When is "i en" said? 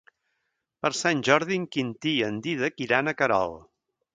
2.15-2.41